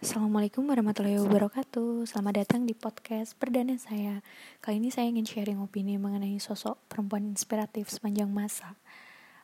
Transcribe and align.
Assalamualaikum 0.00 0.64
warahmatullahi 0.64 1.20
wabarakatuh. 1.20 2.08
Selamat 2.08 2.40
datang 2.40 2.64
di 2.64 2.72
podcast 2.72 3.36
perdana 3.36 3.76
saya. 3.76 4.24
Kali 4.64 4.80
ini 4.80 4.88
saya 4.88 5.12
ingin 5.12 5.28
sharing 5.28 5.60
opini 5.60 6.00
mengenai 6.00 6.40
sosok 6.40 6.80
perempuan 6.88 7.28
inspiratif 7.28 7.92
sepanjang 7.92 8.32
masa 8.32 8.80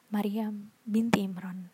Maryam 0.08 0.72
binti 0.88 1.29
Imran. 1.29 1.69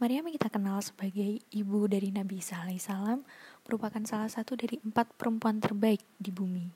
Maryam 0.00 0.24
yang 0.24 0.40
kita 0.40 0.48
kenal 0.48 0.80
sebagai 0.80 1.44
ibu 1.52 1.84
dari 1.84 2.08
Nabi 2.16 2.40
Isa 2.40 2.64
alaihissalam 2.64 3.20
Merupakan 3.68 4.02
salah 4.08 4.32
satu 4.32 4.56
dari 4.56 4.80
empat 4.80 5.12
perempuan 5.12 5.60
terbaik 5.60 6.00
di 6.16 6.32
bumi. 6.32 6.72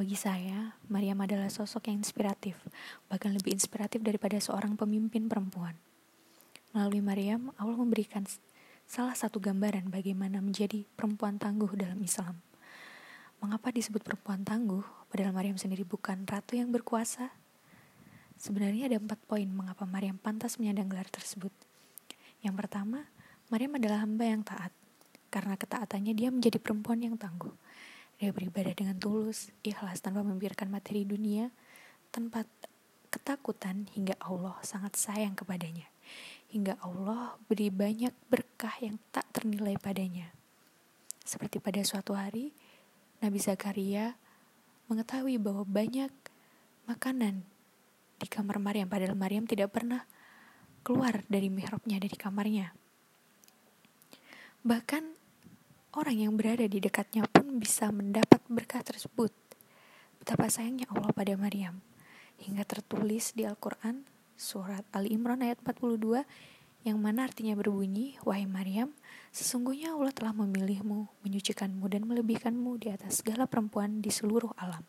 Bagi 0.00 0.16
saya, 0.16 0.80
Maryam 0.88 1.20
adalah 1.20 1.52
sosok 1.52 1.92
yang 1.92 2.00
inspiratif 2.00 2.56
Bahkan 3.12 3.36
lebih 3.36 3.52
inspiratif 3.52 4.00
daripada 4.00 4.40
seorang 4.40 4.80
pemimpin 4.80 5.28
perempuan. 5.28 5.76
Melalui 6.72 7.04
Maryam, 7.04 7.52
Allah 7.60 7.76
memberikan 7.76 8.24
salah 8.86 9.18
satu 9.18 9.42
gambaran 9.42 9.90
bagaimana 9.90 10.38
menjadi 10.38 10.86
perempuan 10.94 11.42
tangguh 11.42 11.68
dalam 11.74 11.98
Islam. 11.98 12.38
Mengapa 13.42 13.74
disebut 13.74 14.00
perempuan 14.00 14.46
tangguh, 14.46 14.86
padahal 15.10 15.34
Maryam 15.34 15.58
sendiri 15.58 15.82
bukan 15.82 16.22
ratu 16.24 16.54
yang 16.54 16.70
berkuasa? 16.70 17.34
Sebenarnya 18.38 18.86
ada 18.86 19.02
empat 19.02 19.18
poin 19.26 19.44
mengapa 19.44 19.84
Maryam 19.84 20.16
pantas 20.16 20.56
menyandang 20.62 20.86
gelar 20.86 21.10
tersebut. 21.10 21.50
Yang 22.40 22.54
pertama, 22.62 23.10
Maryam 23.50 23.74
adalah 23.76 24.06
hamba 24.06 24.24
yang 24.24 24.46
taat. 24.46 24.70
Karena 25.34 25.58
ketaatannya 25.58 26.14
dia 26.14 26.30
menjadi 26.30 26.62
perempuan 26.62 27.02
yang 27.02 27.18
tangguh. 27.18 27.52
Dia 28.16 28.32
beribadah 28.32 28.72
dengan 28.72 28.96
tulus, 28.96 29.52
ikhlas 29.66 30.00
tanpa 30.00 30.24
membiarkan 30.24 30.72
materi 30.72 31.04
dunia, 31.04 31.52
tanpa 32.14 32.48
ketakutan 33.12 33.90
hingga 33.92 34.16
Allah 34.22 34.56
sangat 34.64 34.96
sayang 34.96 35.36
kepadanya 35.36 35.95
hingga 36.50 36.78
Allah 36.82 37.34
beri 37.50 37.68
banyak 37.68 38.12
berkah 38.30 38.74
yang 38.78 38.96
tak 39.10 39.26
ternilai 39.34 39.76
padanya. 39.76 40.30
Seperti 41.26 41.58
pada 41.58 41.82
suatu 41.82 42.14
hari, 42.14 42.54
Nabi 43.18 43.42
Zakaria 43.42 44.14
mengetahui 44.86 45.42
bahwa 45.42 45.66
banyak 45.66 46.12
makanan 46.86 47.42
di 48.16 48.26
kamar 48.30 48.62
Maryam, 48.62 48.88
padahal 48.88 49.18
Maryam 49.18 49.44
tidak 49.44 49.74
pernah 49.74 50.06
keluar 50.86 51.26
dari 51.26 51.50
mihrabnya 51.50 51.98
dari 51.98 52.14
kamarnya. 52.14 52.72
Bahkan 54.62 55.04
orang 55.98 56.16
yang 56.16 56.32
berada 56.38 56.64
di 56.66 56.78
dekatnya 56.78 57.26
pun 57.26 57.58
bisa 57.58 57.90
mendapat 57.90 58.40
berkah 58.46 58.80
tersebut. 58.86 59.34
Betapa 60.22 60.46
sayangnya 60.46 60.86
Allah 60.94 61.10
pada 61.10 61.34
Maryam. 61.34 61.82
Hingga 62.36 62.62
tertulis 62.68 63.34
di 63.34 63.46
Al-Quran 63.48 64.15
surat 64.36 64.84
Ali 64.92 65.16
Imran 65.16 65.40
ayat 65.40 65.58
42 65.64 66.24
yang 66.86 67.02
mana 67.02 67.26
artinya 67.26 67.58
berbunyi, 67.58 68.14
Wahai 68.22 68.46
Maryam, 68.46 68.94
sesungguhnya 69.34 69.98
Allah 69.98 70.14
telah 70.14 70.30
memilihmu, 70.30 71.10
menyucikanmu 71.26 71.82
dan 71.90 72.06
melebihkanmu 72.06 72.78
di 72.78 72.94
atas 72.94 73.26
segala 73.26 73.50
perempuan 73.50 73.98
di 73.98 74.06
seluruh 74.06 74.54
alam. 74.54 74.86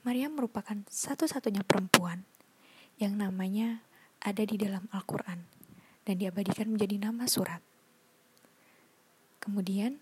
Maryam 0.00 0.32
merupakan 0.32 0.80
satu-satunya 0.88 1.60
perempuan 1.66 2.24
yang 2.96 3.20
namanya 3.20 3.84
ada 4.24 4.40
di 4.48 4.56
dalam 4.56 4.88
Al-Quran 4.88 5.44
dan 6.08 6.14
diabadikan 6.16 6.72
menjadi 6.72 6.96
nama 7.10 7.28
surat. 7.28 7.60
Kemudian, 9.42 10.00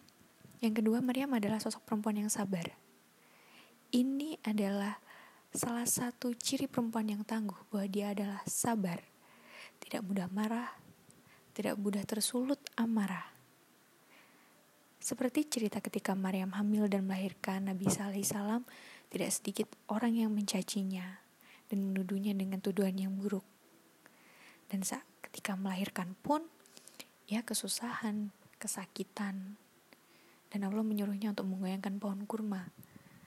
yang 0.62 0.77
kedua, 0.77 1.03
Maryam 1.03 1.34
adalah 1.34 1.58
sosok 1.58 1.83
perempuan 1.83 2.20
yang 2.20 2.31
sabar. 2.31 2.79
Ini 3.91 4.39
adalah 4.47 5.03
salah 5.55 5.86
satu 5.86 6.34
ciri 6.34 6.66
perempuan 6.66 7.06
yang 7.06 7.22
tangguh 7.22 7.55
bahwa 7.70 7.86
dia 7.86 8.10
adalah 8.10 8.42
sabar, 8.42 8.98
tidak 9.78 10.02
mudah 10.02 10.27
marah, 10.27 10.74
tidak 11.55 11.78
mudah 11.78 12.02
tersulut 12.02 12.58
amarah. 12.74 13.22
Seperti 14.98 15.46
cerita 15.46 15.78
ketika 15.78 16.19
Maryam 16.19 16.50
hamil 16.58 16.91
dan 16.91 17.06
melahirkan 17.06 17.70
Nabi 17.70 17.86
Salam, 18.27 18.66
tidak 19.14 19.30
sedikit 19.30 19.70
orang 19.86 20.18
yang 20.18 20.34
mencacinya 20.34 21.23
dan 21.70 21.79
menuduhnya 21.86 22.34
dengan 22.34 22.58
tuduhan 22.58 22.98
yang 22.98 23.14
buruk. 23.14 23.46
Dan 24.67 24.83
saat 24.83 25.06
ketika 25.23 25.55
melahirkan 25.55 26.18
pun, 26.18 26.42
ia 27.30 27.46
kesusahan, 27.46 28.34
kesakitan, 28.58 29.55
dan 30.50 30.61
Allah 30.67 30.83
menyuruhnya 30.83 31.30
untuk 31.30 31.46
menggoyangkan 31.46 32.02
pohon 32.02 32.27
kurma 32.27 32.74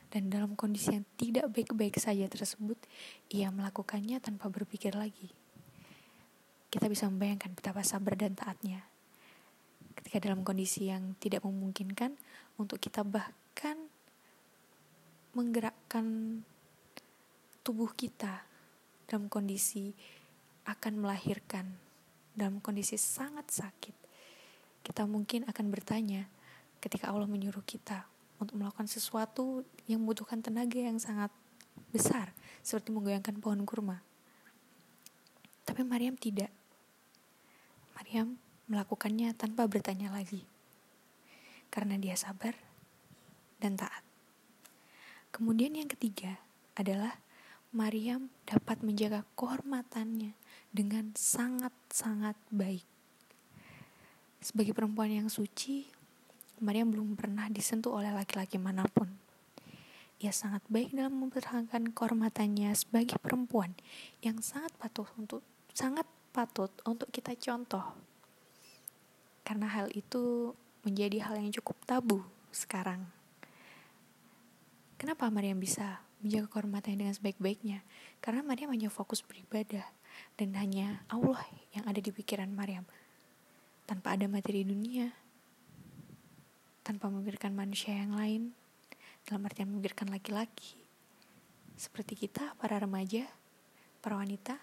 dan 0.07 0.31
dalam 0.31 0.55
kondisi 0.55 0.95
yang 0.95 1.05
tidak 1.19 1.51
baik-baik 1.51 1.99
saja 1.99 2.23
tersebut, 2.31 2.79
ia 3.27 3.51
melakukannya 3.51 4.23
tanpa 4.23 4.47
berpikir 4.47 4.95
lagi. 4.95 5.27
Kita 6.71 6.87
bisa 6.87 7.11
membayangkan 7.11 7.51
betapa 7.51 7.83
sabar 7.83 8.15
dan 8.15 8.35
taatnya. 8.35 8.87
Ketika 9.99 10.23
dalam 10.23 10.47
kondisi 10.47 10.87
yang 10.87 11.19
tidak 11.19 11.43
memungkinkan 11.43 12.15
untuk 12.55 12.79
kita 12.79 13.03
bahkan 13.03 13.75
menggerakkan 15.35 16.39
tubuh 17.67 17.91
kita 17.91 18.47
dalam 19.11 19.27
kondisi 19.27 19.91
akan 20.67 21.03
melahirkan, 21.03 21.67
dalam 22.31 22.63
kondisi 22.63 22.95
sangat 22.95 23.51
sakit. 23.51 23.95
Kita 24.87 25.03
mungkin 25.03 25.43
akan 25.51 25.65
bertanya 25.67 26.31
ketika 26.79 27.11
Allah 27.11 27.27
menyuruh 27.27 27.63
kita 27.67 28.07
untuk 28.37 28.57
melakukan 28.57 28.85
sesuatu 28.85 29.65
yang 29.89 30.01
membutuhkan 30.01 30.41
tenaga 30.41 30.77
yang 30.77 31.01
sangat 31.01 31.33
besar, 31.89 32.33
seperti 32.61 32.93
menggoyangkan 32.93 33.37
pohon 33.41 33.65
kurma. 33.65 34.01
Tapi 35.65 35.81
Maryam 35.83 36.15
tidak. 36.15 36.49
Maryam 37.97 38.37
melakukannya 38.69 39.33
tanpa 39.33 39.65
bertanya 39.65 40.13
lagi, 40.13 40.45
karena 41.73 41.97
dia 41.97 42.13
sabar 42.13 42.53
dan 43.57 43.75
taat. 43.75 44.03
Kemudian 45.33 45.75
yang 45.75 45.89
ketiga 45.89 46.39
adalah 46.77 47.19
Maryam 47.73 48.31
dapat 48.47 48.79
menjaga 48.79 49.27
kehormatannya 49.35 50.33
dengan 50.71 51.11
sangat-sangat 51.17 52.37
baik. 52.53 52.85
Sebagai 54.39 54.71
perempuan 54.71 55.11
yang 55.11 55.27
suci, 55.27 55.89
Maria 56.57 56.81
belum 56.89 57.13
pernah 57.13 57.45
disentuh 57.53 57.93
oleh 57.93 58.09
laki-laki 58.09 58.57
mana 58.57 58.81
pun. 58.89 59.05
Ia 60.17 60.33
sangat 60.33 60.65
baik 60.65 60.97
dalam 60.97 61.13
mempertahankan 61.21 61.93
kehormatannya 61.93 62.73
sebagai 62.73 63.21
perempuan 63.21 63.77
yang 64.25 64.41
sangat 64.41 64.73
patut 64.81 65.05
untuk 65.13 65.45
sangat 65.77 66.09
patut 66.33 66.73
untuk 66.89 67.05
kita 67.13 67.37
contoh. 67.37 67.85
Karena 69.45 69.69
hal 69.69 69.93
itu 69.93 70.57
menjadi 70.81 71.29
hal 71.29 71.37
yang 71.37 71.53
cukup 71.53 71.77
tabu 71.85 72.25
sekarang. 72.49 73.05
Kenapa 74.97 75.29
Maria 75.29 75.53
bisa 75.53 76.01
menjaga 76.25 76.49
kehormatannya 76.49 77.05
dengan 77.05 77.13
sebaik-baiknya? 77.13 77.85
Karena 78.17 78.41
Maria 78.41 78.65
hanya 78.73 78.89
fokus 78.89 79.21
beribadah 79.21 79.85
dan 80.33 80.57
hanya 80.57 81.05
Allah 81.13 81.37
yang 81.77 81.85
ada 81.85 82.01
di 82.01 82.09
pikiran 82.09 82.49
Maryam. 82.49 82.89
Tanpa 83.85 84.17
ada 84.17 84.25
materi 84.25 84.65
dunia, 84.65 85.13
tanpa 86.87 87.11
memikirkan 87.11 87.51
manusia 87.51 87.91
yang 87.91 88.15
lain, 88.15 88.55
dalam 89.27 89.43
artian 89.43 89.67
memikirkan 89.67 90.07
laki-laki. 90.07 90.79
Seperti 91.75 92.15
kita, 92.15 92.55
para 92.55 92.79
remaja, 92.79 93.27
para 93.99 94.15
wanita, 94.15 94.55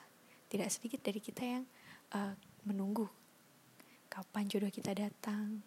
tidak 0.48 0.72
sedikit 0.72 1.04
dari 1.04 1.20
kita 1.20 1.44
yang 1.44 1.68
uh, 2.16 2.32
menunggu 2.64 3.04
kapan 4.08 4.48
jodoh 4.48 4.72
kita 4.72 4.96
datang, 4.96 5.60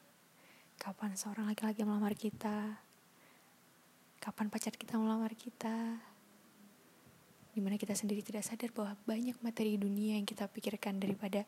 kapan 0.82 1.14
seorang 1.14 1.46
laki-laki 1.46 1.86
melamar 1.86 2.18
kita, 2.18 2.82
kapan 4.18 4.50
pacar 4.50 4.74
kita 4.74 4.98
melamar 4.98 5.38
kita, 5.38 6.02
di 7.54 7.62
mana 7.62 7.78
kita 7.78 7.94
sendiri 7.94 8.26
tidak 8.26 8.42
sadar 8.42 8.74
bahwa 8.74 8.98
banyak 9.06 9.38
materi 9.46 9.78
dunia 9.78 10.18
yang 10.18 10.26
kita 10.26 10.50
pikirkan 10.50 10.98
daripada 10.98 11.46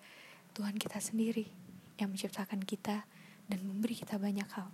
Tuhan 0.54 0.78
kita 0.78 1.02
sendiri 1.02 1.50
yang 1.98 2.14
menciptakan 2.14 2.62
kita 2.62 3.10
dan 3.50 3.60
memberi 3.66 3.98
kita 3.98 4.22
banyak 4.22 4.46
hal 4.54 4.70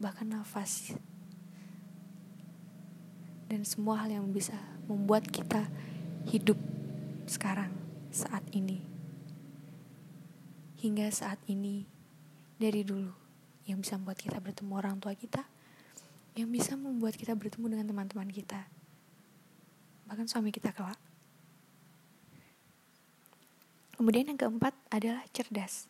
bahkan 0.00 0.26
nafas. 0.26 0.96
Dan 3.46 3.68
semua 3.68 4.00
hal 4.02 4.16
yang 4.16 4.32
bisa 4.32 4.56
membuat 4.88 5.28
kita 5.28 5.68
hidup 6.32 6.56
sekarang 7.28 7.70
saat 8.08 8.42
ini. 8.56 8.80
Hingga 10.80 11.12
saat 11.12 11.36
ini 11.44 11.84
dari 12.56 12.80
dulu 12.80 13.12
yang 13.68 13.84
bisa 13.84 14.00
membuat 14.00 14.16
kita 14.16 14.40
bertemu 14.40 14.72
orang 14.72 14.96
tua 14.96 15.12
kita 15.12 15.44
yang 16.38 16.48
bisa 16.48 16.78
membuat 16.78 17.20
kita 17.20 17.36
bertemu 17.36 17.76
dengan 17.76 17.86
teman-teman 17.92 18.30
kita 18.32 18.64
bahkan 20.10 20.26
suami 20.26 20.50
kita 20.50 20.74
kelak. 20.74 20.98
Kemudian 23.94 24.32
yang 24.32 24.40
keempat 24.40 24.72
adalah 24.90 25.22
cerdas 25.30 25.89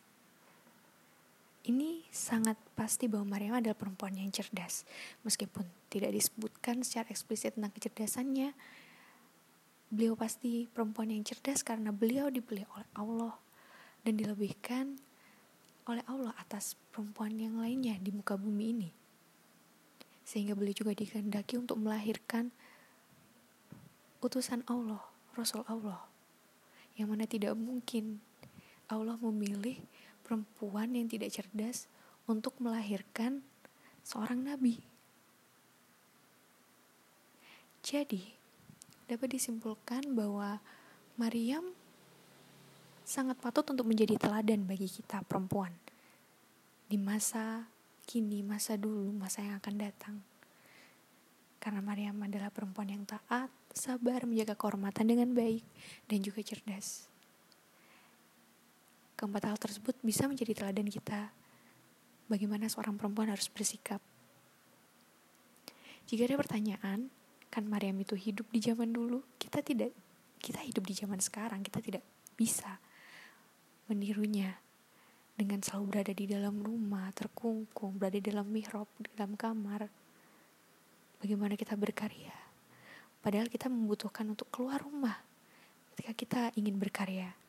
ini 1.69 2.09
sangat 2.09 2.57
pasti 2.73 3.05
bahwa 3.05 3.37
Maryam 3.37 3.61
adalah 3.61 3.77
perempuan 3.77 4.17
yang 4.17 4.33
cerdas. 4.33 4.89
Meskipun 5.29 5.69
tidak 5.93 6.17
disebutkan 6.17 6.81
secara 6.81 7.13
eksplisit 7.13 7.59
tentang 7.59 7.75
kecerdasannya, 7.77 8.57
beliau 9.93 10.17
pasti 10.17 10.71
perempuan 10.73 11.13
yang 11.13 11.21
cerdas 11.27 11.61
karena 11.61 11.93
beliau 11.93 12.33
dipilih 12.33 12.65
oleh 12.73 12.89
Allah 12.97 13.35
dan 14.07 14.17
dilebihkan 14.17 14.97
oleh 15.85 16.05
Allah 16.09 16.33
atas 16.41 16.79
perempuan 16.95 17.37
yang 17.37 17.61
lainnya 17.61 17.99
di 18.01 18.09
muka 18.15 18.41
bumi 18.41 18.65
ini. 18.73 18.91
Sehingga 20.25 20.57
beliau 20.57 20.73
juga 20.73 20.95
dikehendaki 20.95 21.59
untuk 21.61 21.77
melahirkan 21.77 22.55
utusan 24.25 24.65
Allah, 24.71 25.03
Rasul 25.37 25.67
Allah. 25.67 26.07
Yang 26.95 27.09
mana 27.11 27.25
tidak 27.27 27.53
mungkin 27.59 28.23
Allah 28.87 29.19
memilih 29.19 29.83
perempuan 30.31 30.95
yang 30.95 31.11
tidak 31.11 31.35
cerdas 31.35 31.91
untuk 32.31 32.55
melahirkan 32.63 33.43
seorang 34.07 34.47
nabi. 34.47 34.79
Jadi, 37.83 38.39
dapat 39.11 39.35
disimpulkan 39.35 40.15
bahwa 40.15 40.63
Maryam 41.19 41.75
sangat 43.03 43.43
patut 43.43 43.67
untuk 43.75 43.91
menjadi 43.91 44.15
teladan 44.15 44.71
bagi 44.71 44.87
kita 44.87 45.27
perempuan 45.27 45.75
di 46.87 46.95
masa 46.95 47.67
kini, 48.07 48.47
masa 48.47 48.79
dulu, 48.79 49.11
masa 49.11 49.43
yang 49.43 49.59
akan 49.59 49.75
datang. 49.83 50.17
Karena 51.59 51.83
Maryam 51.83 52.23
adalah 52.23 52.55
perempuan 52.55 52.87
yang 52.87 53.03
taat, 53.03 53.51
sabar, 53.75 54.23
menjaga 54.31 54.55
kehormatan 54.55 55.11
dengan 55.11 55.35
baik, 55.35 55.67
dan 56.07 56.23
juga 56.23 56.47
cerdas. 56.47 57.10
Keempat 59.21 59.53
hal 59.53 59.61
tersebut 59.61 60.01
bisa 60.01 60.25
menjadi 60.25 60.57
teladan 60.57 60.89
kita 60.89 61.29
bagaimana 62.25 62.73
seorang 62.73 62.97
perempuan 62.97 63.29
harus 63.29 63.53
bersikap. 63.53 64.01
Jika 66.09 66.25
ada 66.25 66.41
pertanyaan, 66.41 67.13
kan 67.53 67.69
Maryam 67.69 68.01
itu 68.01 68.17
hidup 68.17 68.49
di 68.49 68.65
zaman 68.65 68.89
dulu, 68.97 69.21
kita 69.37 69.61
tidak 69.61 69.93
kita 70.41 70.65
hidup 70.65 70.89
di 70.89 70.97
zaman 70.97 71.21
sekarang, 71.21 71.61
kita 71.61 71.85
tidak 71.85 72.01
bisa 72.33 72.81
menirunya 73.93 74.57
dengan 75.37 75.61
selalu 75.61 75.85
berada 75.93 76.13
di 76.17 76.25
dalam 76.25 76.65
rumah, 76.65 77.13
terkungkung, 77.13 78.01
berada 78.01 78.17
di 78.17 78.25
dalam 78.25 78.49
mihrab, 78.49 78.89
di 78.97 79.13
dalam 79.13 79.37
kamar. 79.37 79.85
Bagaimana 81.21 81.61
kita 81.61 81.77
berkarya? 81.77 82.33
Padahal 83.21 83.53
kita 83.53 83.69
membutuhkan 83.69 84.25
untuk 84.33 84.49
keluar 84.49 84.81
rumah 84.81 85.21
ketika 85.93 86.13
kita 86.17 86.41
ingin 86.57 86.81
berkarya. 86.81 87.40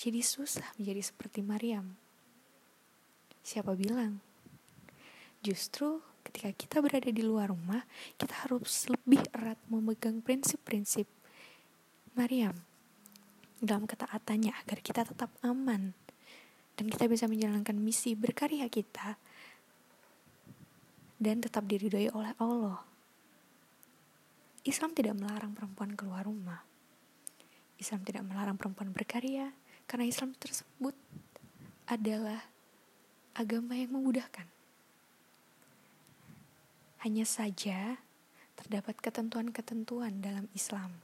Jadi 0.00 0.24
susah 0.24 0.64
menjadi 0.80 1.04
seperti 1.04 1.44
Maryam. 1.44 1.92
Siapa 3.44 3.76
bilang? 3.76 4.16
Justru 5.44 6.00
ketika 6.24 6.56
kita 6.56 6.76
berada 6.80 7.12
di 7.12 7.20
luar 7.20 7.52
rumah, 7.52 7.84
kita 8.16 8.48
harus 8.48 8.88
lebih 8.88 9.20
erat 9.36 9.60
memegang 9.68 10.24
prinsip-prinsip 10.24 11.04
Maryam 12.16 12.56
dalam 13.60 13.84
ketaatannya 13.84 14.56
agar 14.64 14.80
kita 14.80 15.04
tetap 15.04 15.28
aman 15.44 15.92
dan 16.80 16.86
kita 16.88 17.04
bisa 17.04 17.28
menjalankan 17.28 17.76
misi 17.76 18.16
berkarya 18.16 18.72
kita 18.72 19.20
dan 21.20 21.44
tetap 21.44 21.68
diridhoi 21.68 22.08
oleh 22.08 22.32
Allah. 22.40 22.80
Islam 24.64 24.96
tidak 24.96 25.20
melarang 25.20 25.52
perempuan 25.52 25.92
keluar 25.92 26.24
rumah. 26.24 26.64
Islam 27.76 28.00
tidak 28.00 28.24
melarang 28.24 28.56
perempuan 28.56 28.96
berkarya 28.96 29.52
karena 29.90 30.06
Islam 30.06 30.38
tersebut 30.38 30.94
adalah 31.90 32.46
agama 33.34 33.74
yang 33.74 33.98
memudahkan. 33.98 34.46
Hanya 37.02 37.26
saja 37.26 37.98
terdapat 38.54 38.94
ketentuan-ketentuan 39.02 40.22
dalam 40.22 40.46
Islam 40.54 40.94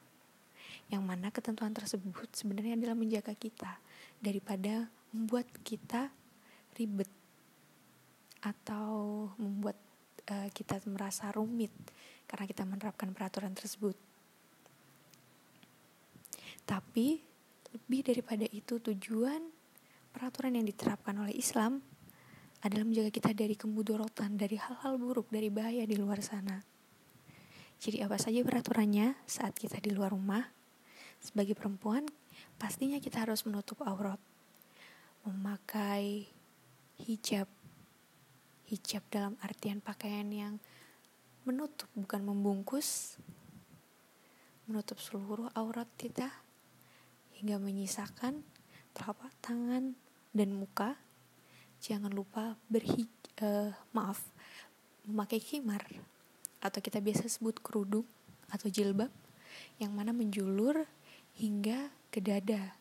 yang 0.86 1.02
mana 1.02 1.34
ketentuan 1.34 1.74
tersebut 1.74 2.30
sebenarnya 2.30 2.78
adalah 2.78 2.94
menjaga 2.94 3.34
kita 3.34 3.82
daripada 4.22 4.86
membuat 5.10 5.50
kita 5.66 6.14
ribet 6.78 7.10
atau 8.38 9.26
membuat 9.34 9.74
uh, 10.30 10.46
kita 10.54 10.78
merasa 10.86 11.34
rumit 11.34 11.74
karena 12.30 12.46
kita 12.46 12.62
menerapkan 12.62 13.10
peraturan 13.10 13.50
tersebut. 13.50 13.98
Tapi 16.62 17.18
lebih 17.76 18.00
daripada 18.08 18.48
itu 18.48 18.80
tujuan 18.80 19.52
peraturan 20.16 20.56
yang 20.56 20.64
diterapkan 20.64 21.12
oleh 21.20 21.36
Islam 21.36 21.84
adalah 22.64 22.88
menjaga 22.88 23.12
kita 23.12 23.36
dari 23.36 23.52
kemudorotan, 23.52 24.40
dari 24.40 24.56
hal-hal 24.56 24.96
buruk, 24.96 25.28
dari 25.28 25.52
bahaya 25.52 25.84
di 25.84 25.92
luar 26.00 26.24
sana. 26.24 26.56
Jadi 27.76 28.00
apa 28.00 28.16
saja 28.16 28.40
peraturannya 28.40 29.12
saat 29.28 29.52
kita 29.52 29.76
di 29.84 29.92
luar 29.92 30.16
rumah, 30.16 30.40
sebagai 31.20 31.52
perempuan, 31.52 32.08
pastinya 32.56 32.96
kita 32.96 33.28
harus 33.28 33.44
menutup 33.44 33.84
aurat. 33.84 34.16
Memakai 35.28 36.32
hijab. 37.04 37.44
Hijab 38.72 39.04
dalam 39.12 39.36
artian 39.44 39.84
pakaian 39.84 40.26
yang 40.32 40.56
menutup 41.44 41.92
bukan 41.92 42.24
membungkus. 42.24 43.20
Menutup 44.64 44.96
seluruh 44.96 45.52
aurat 45.52 45.86
kita 46.00 46.45
hingga 47.36 47.60
menyisakan 47.60 48.40
telapak 48.96 49.32
tangan 49.44 49.96
dan 50.32 50.56
muka. 50.56 50.96
Jangan 51.80 52.10
lupa 52.10 52.56
berhij 52.72 53.08
uh, 53.44 53.76
maaf 53.92 54.24
memakai 55.06 55.38
khimar 55.38 55.84
atau 56.64 56.80
kita 56.82 56.98
biasa 56.98 57.28
sebut 57.28 57.60
kerudung 57.62 58.08
atau 58.50 58.66
jilbab 58.66 59.12
yang 59.76 59.92
mana 59.92 60.10
menjulur 60.10 60.88
hingga 61.36 61.92
ke 62.08 62.18
dada. 62.24 62.74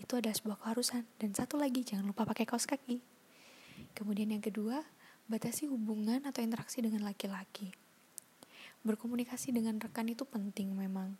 Itu 0.00 0.16
ada 0.16 0.32
sebuah 0.32 0.60
keharusan. 0.60 1.04
Dan 1.20 1.32
satu 1.36 1.60
lagi, 1.60 1.84
jangan 1.84 2.08
lupa 2.08 2.28
pakai 2.28 2.48
kaos 2.48 2.68
kaki. 2.68 3.00
Kemudian 3.96 4.32
yang 4.32 4.44
kedua, 4.44 4.84
batasi 5.26 5.68
hubungan 5.68 6.24
atau 6.24 6.40
interaksi 6.40 6.80
dengan 6.80 7.04
laki-laki. 7.04 7.72
Berkomunikasi 8.86 9.50
dengan 9.50 9.82
rekan 9.82 10.06
itu 10.06 10.22
penting 10.22 10.72
memang. 10.72 11.18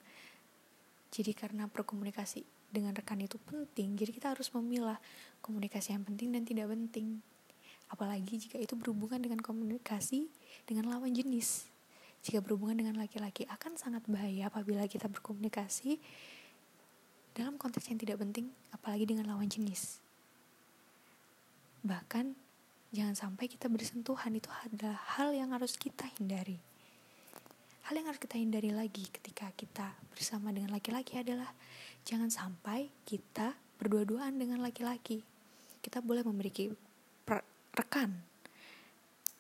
Jadi 1.17 1.33
karena 1.33 1.65
berkomunikasi 1.65 2.45
dengan 2.69 2.93
rekan 2.93 3.17
itu 3.25 3.41
penting, 3.41 3.97
jadi 3.97 4.13
kita 4.13 4.37
harus 4.37 4.53
memilah 4.53 5.01
komunikasi 5.41 5.97
yang 5.97 6.05
penting 6.05 6.29
dan 6.37 6.45
tidak 6.45 6.69
penting. 6.69 7.25
Apalagi 7.89 8.37
jika 8.37 8.61
itu 8.61 8.77
berhubungan 8.77 9.25
dengan 9.25 9.41
komunikasi 9.41 10.29
dengan 10.69 10.93
lawan 10.93 11.17
jenis 11.17 11.73
jika 12.27 12.43
berhubungan 12.43 12.83
dengan 12.83 12.99
laki-laki 12.99 13.47
akan 13.47 13.79
sangat 13.79 14.03
bahaya 14.11 14.51
apabila 14.51 14.83
kita 14.91 15.07
berkomunikasi 15.07 16.03
dalam 17.39 17.55
konteks 17.55 17.87
yang 17.87 18.03
tidak 18.03 18.19
penting, 18.19 18.51
apalagi 18.75 19.07
dengan 19.07 19.31
lawan 19.31 19.47
jenis. 19.47 20.03
Bahkan, 21.87 22.35
jangan 22.91 23.15
sampai 23.15 23.47
kita 23.47 23.71
bersentuhan 23.71 24.35
itu 24.35 24.51
adalah 24.67 24.99
hal 25.15 25.39
yang 25.39 25.55
harus 25.55 25.79
kita 25.79 26.03
hindari. 26.19 26.59
Hal 27.87 28.03
yang 28.03 28.11
harus 28.11 28.19
kita 28.19 28.35
hindari 28.35 28.75
lagi 28.75 29.07
ketika 29.15 29.47
kita 29.55 29.95
bersama 30.11 30.51
dengan 30.51 30.75
laki-laki 30.75 31.23
adalah 31.23 31.47
jangan 32.03 32.35
sampai 32.35 32.91
kita 33.07 33.55
berdua-duaan 33.79 34.43
dengan 34.43 34.59
laki-laki. 34.59 35.23
Kita 35.79 36.03
boleh 36.03 36.27
memiliki 36.27 36.67
rekan, 37.79 38.11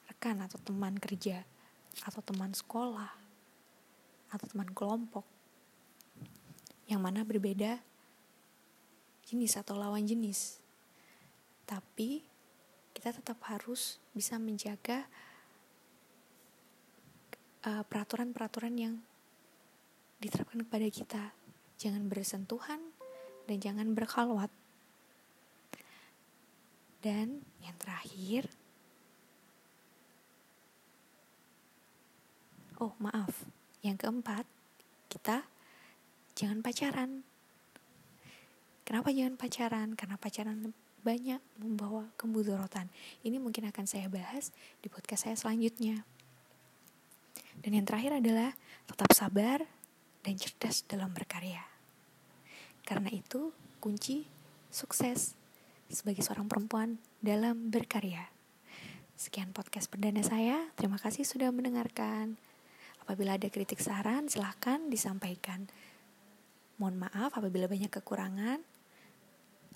rekan 0.06 0.36
atau 0.46 0.62
teman 0.62 0.94
kerja 0.94 1.42
atau 2.06 2.22
teman 2.22 2.54
sekolah 2.54 3.10
atau 4.30 4.46
teman 4.46 4.70
kelompok. 4.70 5.26
Yang 6.86 7.02
mana 7.02 7.26
berbeda 7.26 7.82
jenis 9.26 9.58
atau 9.58 9.74
lawan 9.74 10.06
jenis. 10.06 10.62
Tapi 11.66 12.22
kita 12.94 13.10
tetap 13.10 13.42
harus 13.50 13.98
bisa 14.14 14.38
menjaga 14.38 15.10
uh, 17.66 17.82
peraturan-peraturan 17.85 18.75
uh, 18.78 18.80
yang 18.88 18.94
diterapkan 20.23 20.64
kepada 20.64 20.88
kita 20.88 21.23
jangan 21.76 22.08
bersentuhan 22.08 22.80
dan 23.44 23.56
jangan 23.61 23.92
berkhalwat 23.92 24.49
dan 27.04 27.44
yang 27.61 27.76
terakhir 27.76 28.49
Oh, 32.76 32.92
maaf. 33.00 33.49
Yang 33.80 34.04
keempat, 34.04 34.44
kita 35.08 35.49
jangan 36.37 36.61
pacaran. 36.61 37.25
Kenapa 38.85 39.08
jangan 39.16 39.40
pacaran? 39.40 39.88
Karena 39.96 40.20
pacaran 40.20 40.76
banyak 41.00 41.40
membawa 41.56 42.12
kemudorotan. 42.20 42.92
Ini 43.25 43.40
mungkin 43.40 43.73
akan 43.73 43.88
saya 43.88 44.12
bahas 44.12 44.52
di 44.85 44.92
podcast 44.92 45.25
saya 45.25 45.37
selanjutnya. 45.40 46.04
Dan 47.60 47.76
yang 47.76 47.86
terakhir 47.86 48.18
adalah 48.18 48.56
tetap 48.88 49.10
sabar 49.12 49.64
dan 50.22 50.34
cerdas 50.36 50.82
dalam 50.86 51.14
berkarya. 51.14 51.62
Karena 52.86 53.10
itu 53.10 53.50
kunci 53.82 54.26
sukses 54.70 55.34
sebagai 55.90 56.22
seorang 56.22 56.50
perempuan 56.50 56.98
dalam 57.22 57.70
berkarya. 57.70 58.30
Sekian 59.16 59.50
podcast 59.56 59.88
perdana 59.88 60.20
saya. 60.20 60.68
Terima 60.76 61.00
kasih 61.00 61.25
sudah 61.25 61.48
mendengarkan. 61.48 62.36
Apabila 63.00 63.38
ada 63.38 63.48
kritik 63.48 63.80
saran, 63.80 64.28
silahkan 64.28 64.92
disampaikan. 64.92 65.70
Mohon 66.76 67.08
maaf 67.08 67.32
apabila 67.32 67.70
banyak 67.70 67.88
kekurangan. 67.88 68.60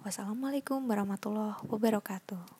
Wassalamualaikum 0.04 0.84
warahmatullahi 0.84 1.62
wabarakatuh. 1.64 2.59